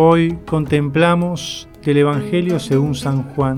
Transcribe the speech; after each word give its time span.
Hoy 0.00 0.38
contemplamos 0.46 1.68
el 1.82 1.96
Evangelio 1.96 2.60
según 2.60 2.94
San 2.94 3.24
Juan. 3.34 3.56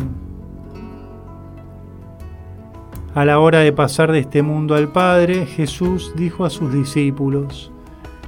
A 3.15 3.27
la 3.27 3.39
hora 3.41 3.59
de 3.59 3.75
pasar 3.75 4.11
de 4.11 4.21
este 4.21 4.41
mundo 4.41 4.75
al 4.75 4.89
Padre, 4.89 5.45
Jesús 5.45 6.15
dijo 6.17 6.47
a 6.47 6.49
sus 6.49 6.73
discípulos, 6.73 7.71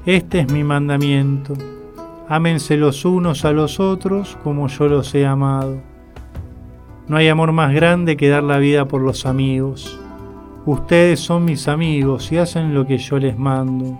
Este 0.04 0.40
es 0.40 0.52
mi 0.52 0.62
mandamiento, 0.62 1.54
ámense 2.28 2.76
los 2.76 3.06
unos 3.06 3.46
a 3.46 3.52
los 3.52 3.80
otros 3.80 4.36
como 4.44 4.68
yo 4.68 4.88
los 4.88 5.14
he 5.14 5.24
amado. 5.24 5.80
No 7.08 7.16
hay 7.16 7.28
amor 7.28 7.52
más 7.52 7.72
grande 7.72 8.18
que 8.18 8.28
dar 8.28 8.42
la 8.42 8.58
vida 8.58 8.86
por 8.86 9.00
los 9.00 9.24
amigos. 9.24 9.98
Ustedes 10.66 11.18
son 11.18 11.46
mis 11.46 11.66
amigos 11.66 12.30
y 12.30 12.36
hacen 12.36 12.74
lo 12.74 12.86
que 12.86 12.98
yo 12.98 13.18
les 13.18 13.38
mando. 13.38 13.98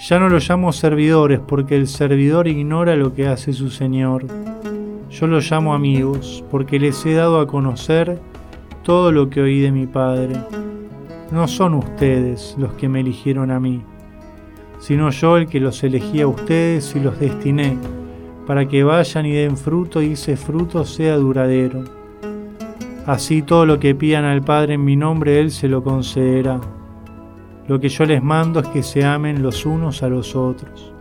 Ya 0.00 0.18
no 0.18 0.30
los 0.30 0.48
llamo 0.48 0.72
servidores 0.72 1.40
porque 1.40 1.76
el 1.76 1.86
servidor 1.86 2.48
ignora 2.48 2.96
lo 2.96 3.12
que 3.12 3.28
hace 3.28 3.52
su 3.52 3.68
Señor. 3.68 4.24
Yo 5.10 5.26
los 5.26 5.50
llamo 5.50 5.74
amigos 5.74 6.42
porque 6.50 6.80
les 6.80 7.04
he 7.04 7.12
dado 7.12 7.38
a 7.38 7.46
conocer 7.46 8.18
todo 8.82 9.12
lo 9.12 9.28
que 9.28 9.42
oí 9.42 9.60
de 9.60 9.70
mi 9.70 9.86
Padre. 9.86 10.36
No 11.30 11.46
son 11.46 11.74
ustedes 11.74 12.54
los 12.56 12.72
que 12.72 12.88
me 12.88 13.00
eligieron 13.00 13.50
a 13.50 13.60
mí, 13.60 13.82
sino 14.78 15.10
yo 15.10 15.36
el 15.36 15.46
que 15.46 15.60
los 15.60 15.84
elegí 15.84 16.22
a 16.22 16.28
ustedes 16.28 16.96
y 16.96 17.00
los 17.00 17.20
destiné 17.20 17.76
para 18.46 18.66
que 18.66 18.82
vayan 18.82 19.26
y 19.26 19.32
den 19.32 19.58
fruto 19.58 20.00
y 20.00 20.12
ese 20.12 20.36
fruto 20.36 20.84
sea 20.86 21.16
duradero 21.16 21.84
Así 23.06 23.42
todo 23.42 23.66
lo 23.66 23.78
que 23.78 23.94
pidan 23.94 24.24
al 24.24 24.40
Padre 24.40 24.74
en 24.74 24.84
mi 24.84 24.96
nombre, 24.96 25.40
Él 25.40 25.50
se 25.50 25.68
lo 25.68 25.82
concederá. 25.82 26.58
Lo 27.70 27.78
que 27.78 27.88
yo 27.88 28.04
les 28.04 28.20
mando 28.20 28.58
es 28.58 28.66
que 28.66 28.82
se 28.82 29.04
amen 29.04 29.44
los 29.44 29.64
unos 29.64 30.02
a 30.02 30.08
los 30.08 30.34
otros. 30.34 30.92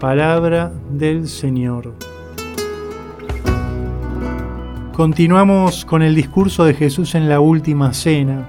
Palabra 0.00 0.72
del 0.90 1.28
Señor. 1.28 1.94
Continuamos 4.92 5.84
con 5.84 6.02
el 6.02 6.16
discurso 6.16 6.64
de 6.64 6.74
Jesús 6.74 7.14
en 7.14 7.28
la 7.28 7.38
última 7.38 7.92
cena. 7.92 8.48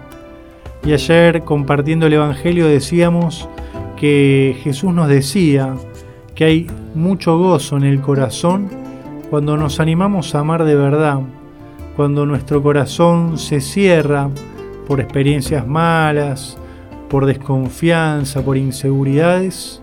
Y 0.83 0.91
ayer 0.91 1.43
compartiendo 1.43 2.07
el 2.07 2.13
Evangelio 2.13 2.65
decíamos 2.65 3.47
que 3.95 4.57
Jesús 4.63 4.91
nos 4.91 5.07
decía 5.07 5.75
que 6.33 6.45
hay 6.45 6.67
mucho 6.95 7.37
gozo 7.37 7.77
en 7.77 7.83
el 7.83 8.01
corazón 8.01 8.69
cuando 9.29 9.55
nos 9.55 9.79
animamos 9.79 10.33
a 10.33 10.39
amar 10.39 10.63
de 10.63 10.73
verdad 10.73 11.19
cuando 11.95 12.25
nuestro 12.25 12.63
corazón 12.63 13.37
se 13.37 13.61
cierra 13.61 14.31
por 14.87 14.99
experiencias 14.99 15.67
malas, 15.67 16.58
por 17.09 17.25
desconfianza, 17.25 18.41
por 18.43 18.57
inseguridades, 18.57 19.81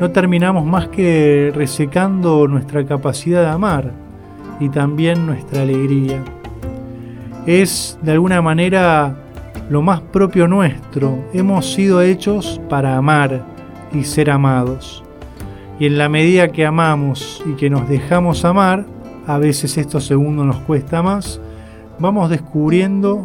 no 0.00 0.10
terminamos 0.10 0.64
más 0.64 0.88
que 0.88 1.52
resecando 1.54 2.48
nuestra 2.48 2.84
capacidad 2.84 3.42
de 3.42 3.48
amar 3.48 3.92
y 4.60 4.68
también 4.68 5.26
nuestra 5.26 5.62
alegría. 5.62 6.22
Es 7.46 7.98
de 8.02 8.12
alguna 8.12 8.42
manera 8.42 9.16
lo 9.70 9.82
más 9.82 10.00
propio 10.00 10.48
nuestro. 10.48 11.24
Hemos 11.32 11.72
sido 11.72 12.02
hechos 12.02 12.60
para 12.68 12.96
amar 12.96 13.44
y 13.92 14.04
ser 14.04 14.30
amados. 14.30 15.04
Y 15.78 15.86
en 15.86 15.98
la 15.98 16.08
medida 16.08 16.48
que 16.48 16.66
amamos 16.66 17.42
y 17.46 17.52
que 17.54 17.70
nos 17.70 17.88
dejamos 17.88 18.44
amar, 18.44 18.86
a 19.26 19.38
veces 19.38 19.76
estos 19.76 20.06
segundos 20.06 20.46
nos 20.46 20.58
cuesta 20.58 21.02
más, 21.02 21.40
vamos 21.98 22.30
descubriendo 22.30 23.22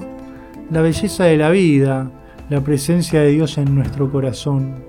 la 0.70 0.82
belleza 0.82 1.26
de 1.26 1.38
la 1.38 1.50
vida, 1.50 2.10
la 2.52 2.60
presencia 2.60 3.22
de 3.22 3.32
Dios 3.32 3.58
en 3.58 3.74
nuestro 3.74 4.12
corazón. 4.12 4.84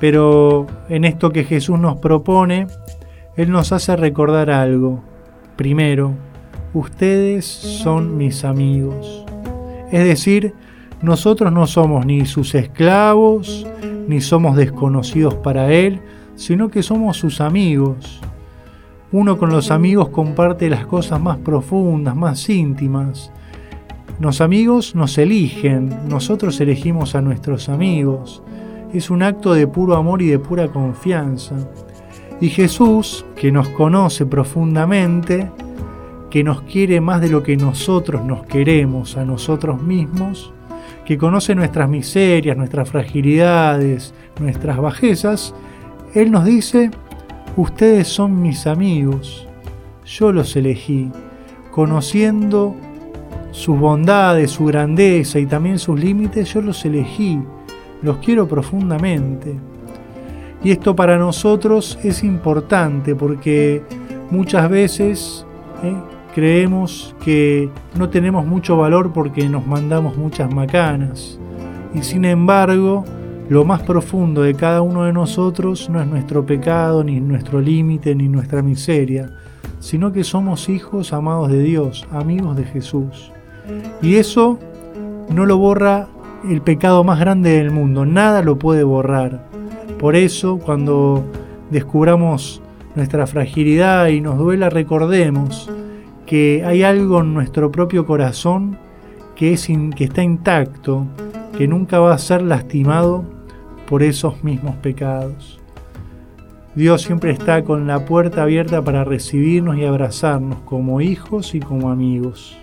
Pero 0.00 0.66
en 0.88 1.04
esto 1.04 1.30
que 1.30 1.44
Jesús 1.44 1.78
nos 1.78 1.98
propone, 1.98 2.66
Él 3.36 3.52
nos 3.52 3.70
hace 3.70 3.94
recordar 3.94 4.50
algo. 4.50 5.04
Primero, 5.54 6.14
ustedes 6.74 7.44
son 7.44 8.16
mis 8.16 8.44
amigos. 8.44 9.24
Es 9.92 10.02
decir, 10.04 10.52
nosotros 11.00 11.52
no 11.52 11.68
somos 11.68 12.04
ni 12.06 12.26
sus 12.26 12.56
esclavos, 12.56 13.64
ni 14.08 14.20
somos 14.20 14.56
desconocidos 14.56 15.36
para 15.36 15.72
Él, 15.72 16.00
sino 16.34 16.70
que 16.70 16.82
somos 16.82 17.18
sus 17.18 17.40
amigos. 17.40 18.20
Uno 19.12 19.38
con 19.38 19.50
los 19.50 19.70
amigos 19.70 20.08
comparte 20.08 20.68
las 20.68 20.86
cosas 20.86 21.20
más 21.20 21.38
profundas, 21.38 22.16
más 22.16 22.48
íntimas. 22.48 23.30
Los 24.22 24.40
amigos 24.40 24.94
nos 24.94 25.18
eligen, 25.18 26.08
nosotros 26.08 26.60
elegimos 26.60 27.16
a 27.16 27.20
nuestros 27.20 27.68
amigos. 27.68 28.40
Es 28.92 29.10
un 29.10 29.20
acto 29.20 29.52
de 29.52 29.66
puro 29.66 29.96
amor 29.96 30.22
y 30.22 30.28
de 30.28 30.38
pura 30.38 30.68
confianza. 30.68 31.56
Y 32.40 32.48
Jesús, 32.48 33.26
que 33.34 33.50
nos 33.50 33.68
conoce 33.70 34.24
profundamente, 34.24 35.50
que 36.30 36.44
nos 36.44 36.62
quiere 36.62 37.00
más 37.00 37.20
de 37.20 37.30
lo 37.30 37.42
que 37.42 37.56
nosotros 37.56 38.24
nos 38.24 38.44
queremos 38.44 39.16
a 39.16 39.24
nosotros 39.24 39.82
mismos, 39.82 40.52
que 41.04 41.18
conoce 41.18 41.56
nuestras 41.56 41.88
miserias, 41.88 42.56
nuestras 42.56 42.88
fragilidades, 42.88 44.14
nuestras 44.38 44.78
bajezas, 44.78 45.52
Él 46.14 46.30
nos 46.30 46.44
dice, 46.44 46.92
Ustedes 47.56 48.06
son 48.06 48.40
mis 48.40 48.68
amigos, 48.68 49.48
yo 50.06 50.30
los 50.30 50.54
elegí, 50.54 51.10
conociendo 51.72 52.76
sus 53.52 53.78
bondades, 53.78 54.50
su 54.50 54.64
grandeza 54.64 55.38
y 55.38 55.46
también 55.46 55.78
sus 55.78 56.00
límites, 56.00 56.52
yo 56.52 56.60
los 56.60 56.84
elegí, 56.84 57.38
los 58.02 58.16
quiero 58.16 58.48
profundamente. 58.48 59.54
Y 60.64 60.70
esto 60.70 60.96
para 60.96 61.18
nosotros 61.18 61.98
es 62.02 62.24
importante 62.24 63.14
porque 63.14 63.82
muchas 64.30 64.68
veces 64.70 65.46
¿eh? 65.82 65.94
creemos 66.34 67.14
que 67.22 67.68
no 67.96 68.08
tenemos 68.08 68.46
mucho 68.46 68.76
valor 68.76 69.12
porque 69.12 69.48
nos 69.48 69.66
mandamos 69.66 70.16
muchas 70.16 70.52
macanas. 70.52 71.38
Y 71.94 72.02
sin 72.02 72.24
embargo, 72.24 73.04
lo 73.48 73.64
más 73.64 73.82
profundo 73.82 74.42
de 74.42 74.54
cada 74.54 74.80
uno 74.80 75.04
de 75.04 75.12
nosotros 75.12 75.90
no 75.90 76.00
es 76.00 76.06
nuestro 76.06 76.46
pecado, 76.46 77.04
ni 77.04 77.20
nuestro 77.20 77.60
límite, 77.60 78.14
ni 78.14 78.28
nuestra 78.28 78.62
miseria, 78.62 79.30
sino 79.78 80.10
que 80.10 80.24
somos 80.24 80.70
hijos 80.70 81.12
amados 81.12 81.50
de 81.50 81.58
Dios, 81.62 82.06
amigos 82.12 82.56
de 82.56 82.64
Jesús. 82.64 83.32
Y 84.00 84.16
eso 84.16 84.58
no 85.30 85.46
lo 85.46 85.58
borra 85.58 86.08
el 86.48 86.60
pecado 86.60 87.04
más 87.04 87.20
grande 87.20 87.50
del 87.50 87.70
mundo, 87.70 88.04
nada 88.04 88.42
lo 88.42 88.58
puede 88.58 88.82
borrar. 88.84 89.46
Por 89.98 90.16
eso, 90.16 90.58
cuando 90.58 91.24
descubramos 91.70 92.60
nuestra 92.94 93.26
fragilidad 93.26 94.08
y 94.08 94.20
nos 94.20 94.38
duela, 94.38 94.68
recordemos 94.68 95.70
que 96.26 96.64
hay 96.64 96.82
algo 96.82 97.20
en 97.20 97.34
nuestro 97.34 97.70
propio 97.70 98.06
corazón 98.06 98.76
que, 99.36 99.52
es 99.52 99.68
que 99.96 100.04
está 100.04 100.22
intacto, 100.22 101.06
que 101.56 101.68
nunca 101.68 101.98
va 101.98 102.14
a 102.14 102.18
ser 102.18 102.42
lastimado 102.42 103.24
por 103.88 104.02
esos 104.02 104.42
mismos 104.42 104.76
pecados. 104.76 105.60
Dios 106.74 107.02
siempre 107.02 107.30
está 107.32 107.64
con 107.64 107.86
la 107.86 108.06
puerta 108.06 108.42
abierta 108.42 108.82
para 108.82 109.04
recibirnos 109.04 109.76
y 109.76 109.84
abrazarnos 109.84 110.60
como 110.60 111.00
hijos 111.02 111.54
y 111.54 111.60
como 111.60 111.90
amigos. 111.90 112.56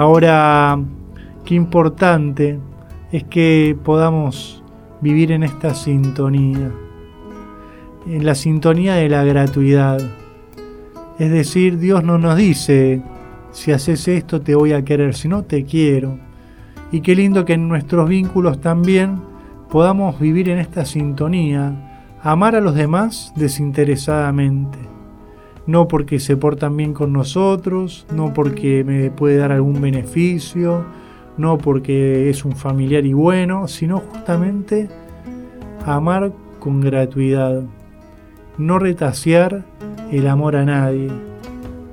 Ahora, 0.00 0.80
qué 1.44 1.54
importante 1.54 2.58
es 3.12 3.24
que 3.24 3.76
podamos 3.84 4.64
vivir 5.02 5.30
en 5.30 5.42
esta 5.42 5.74
sintonía, 5.74 6.72
en 8.06 8.24
la 8.24 8.34
sintonía 8.34 8.94
de 8.94 9.10
la 9.10 9.24
gratuidad. 9.24 10.00
Es 11.18 11.30
decir, 11.30 11.78
Dios 11.78 12.02
no 12.02 12.16
nos 12.16 12.34
dice, 12.38 13.02
si 13.50 13.72
haces 13.72 14.08
esto 14.08 14.40
te 14.40 14.54
voy 14.54 14.72
a 14.72 14.86
querer, 14.86 15.14
sino 15.14 15.42
te 15.42 15.66
quiero. 15.66 16.18
Y 16.90 17.02
qué 17.02 17.14
lindo 17.14 17.44
que 17.44 17.52
en 17.52 17.68
nuestros 17.68 18.08
vínculos 18.08 18.58
también 18.58 19.20
podamos 19.68 20.18
vivir 20.18 20.48
en 20.48 20.60
esta 20.60 20.86
sintonía, 20.86 22.16
amar 22.22 22.56
a 22.56 22.62
los 22.62 22.74
demás 22.74 23.34
desinteresadamente, 23.36 24.78
no 25.66 25.88
porque 25.88 26.18
se 26.20 26.36
portan 26.36 26.76
bien 26.76 26.94
con 26.94 27.12
nosotros, 27.12 28.06
no 28.14 28.32
porque 28.32 28.84
me 28.84 29.10
puede 29.10 29.36
dar 29.36 29.52
algún 29.52 29.80
beneficio, 29.80 30.84
no 31.36 31.58
porque 31.58 32.28
es 32.30 32.44
un 32.44 32.52
familiar 32.52 33.06
y 33.06 33.12
bueno, 33.12 33.68
sino 33.68 33.98
justamente 33.98 34.88
amar 35.86 36.32
con 36.58 36.80
gratuidad. 36.80 37.62
no 38.58 38.78
retasear 38.78 39.64
el 40.12 40.26
amor 40.26 40.54
a 40.54 40.66
nadie, 40.66 41.08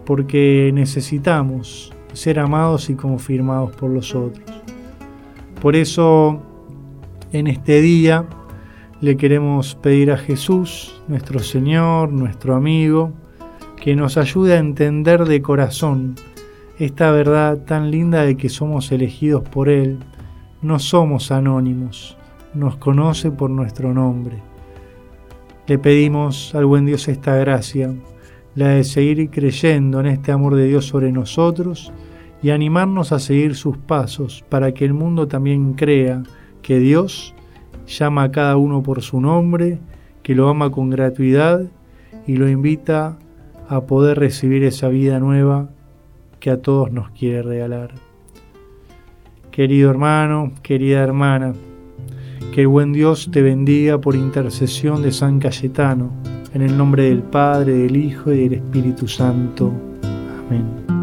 porque 0.06 0.72
necesitamos 0.74 1.94
ser 2.12 2.40
amados 2.40 2.90
y 2.90 2.96
confirmados 2.96 3.74
por 3.76 3.90
los 3.90 4.14
otros. 4.16 4.44
Por 5.62 5.76
eso, 5.78 6.42
en 7.32 7.48
este 7.48 7.80
día, 7.82 8.26
le 9.00 9.16
queremos 9.16 9.76
pedir 9.76 10.12
a 10.12 10.18
Jesús, 10.18 11.02
nuestro 11.08 11.40
Señor, 11.40 12.12
nuestro 12.12 12.56
amigo, 12.56 13.14
que 13.82 13.96
nos 13.96 14.18
ayude 14.18 14.54
a 14.54 14.60
entender 14.60 15.26
de 15.26 15.42
corazón 15.42 16.16
esta 16.80 17.12
verdad 17.12 17.60
tan 17.66 17.90
linda 17.90 18.24
de 18.24 18.38
que 18.38 18.50
somos 18.50 18.92
elegidos 18.92 19.44
por 19.48 19.70
Él. 19.70 20.00
No 20.62 20.80
somos 20.80 21.32
anónimos, 21.32 22.18
nos 22.54 22.78
conoce 22.78 23.32
por 23.32 23.50
nuestro 23.50 23.94
nombre. 23.94 24.38
Le 25.68 25.78
pedimos 25.78 26.54
al 26.56 26.66
buen 26.66 26.86
Dios 26.86 27.08
esta 27.08 27.36
gracia, 27.36 27.94
la 28.56 28.70
de 28.70 28.84
seguir 28.84 29.30
creyendo 29.30 30.00
en 30.00 30.08
este 30.08 30.32
amor 30.32 30.56
de 30.56 30.66
Dios 30.66 30.86
sobre 30.86 31.12
nosotros 31.12 31.92
y 32.42 32.52
animarnos 32.52 33.12
a 33.12 33.20
seguir 33.20 33.56
sus 33.56 33.78
pasos 33.78 34.44
para 34.50 34.72
que 34.74 34.86
el 34.86 34.94
mundo 34.94 35.28
también 35.28 35.74
crea 35.74 36.24
que 36.62 36.80
Dios 36.80 37.34
llama 37.88 38.24
a 38.24 38.32
cada 38.32 38.58
uno 38.58 38.84
por 38.84 39.02
su 39.02 39.22
nombre, 39.22 39.80
que 40.24 40.36
lo 40.36 40.50
ama 40.50 40.70
con 40.70 40.90
gratuidad 40.90 41.62
y 42.26 42.36
lo 42.36 42.50
invita 42.50 43.18
a 43.68 43.82
poder 43.82 44.20
recibir 44.20 44.64
esa 44.64 44.90
vida 44.90 45.20
nueva 45.20 45.70
que 46.40 46.50
a 46.50 46.62
todos 46.62 46.92
nos 46.92 47.10
quiere 47.12 47.42
regalar. 47.42 47.92
Querido 49.52 49.90
hermano, 49.90 50.52
querida 50.62 51.02
hermana, 51.02 51.54
que 52.54 52.62
el 52.62 52.68
buen 52.68 52.94
Dios 52.94 53.30
te 53.32 53.42
bendiga 53.42 54.00
por 54.00 54.16
intercesión 54.16 55.02
de 55.02 55.12
San 55.12 55.40
Cayetano, 55.40 56.12
en 56.54 56.62
el 56.62 56.78
nombre 56.78 57.04
del 57.04 57.24
Padre, 57.24 57.74
del 57.74 57.96
Hijo 57.96 58.32
y 58.32 58.50
del 58.50 58.54
Espíritu 58.54 59.08
Santo. 59.08 59.72
Amén. 60.48 60.97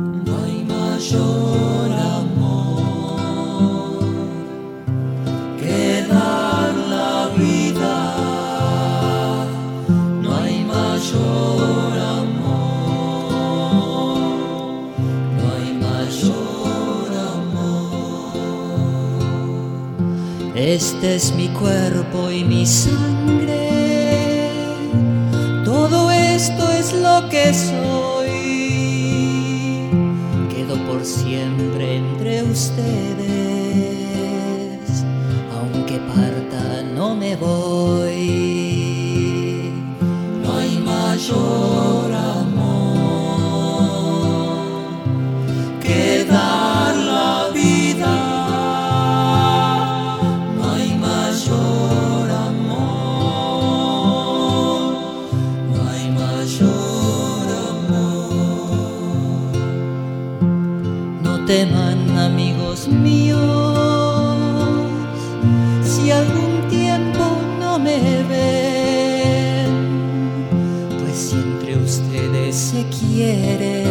Este 20.74 21.14
es 21.14 21.32
mi 21.36 21.46
cuerpo 21.50 22.32
y 22.32 22.42
mi 22.42 22.66
sangre. 22.66 23.70
Todo 25.64 26.10
esto 26.10 26.68
es 26.72 26.92
lo 26.94 27.28
que 27.28 27.54
soy. 27.54 28.28
Quedo 30.52 30.76
por 30.88 31.04
siempre 31.04 31.98
entre 31.98 32.42
ustedes. 32.42 33.63
Amigos 61.62 62.88
míos. 62.88 63.38
Si 65.82 66.10
algún 66.10 66.68
tiempo 66.68 67.38
no 67.60 67.78
me 67.78 68.24
ven, 68.24 69.68
pues 70.98 71.16
si 71.16 71.36
entre 71.36 71.76
ustedes 71.76 72.56
se 72.56 72.84
quieren, 72.86 73.83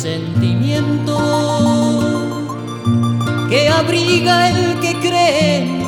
sentimiento 0.00 1.18
que 3.50 3.68
abriga 3.68 4.48
el 4.48 4.80
que 4.80 4.94
cree 4.94 5.79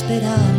esperar. 0.00 0.49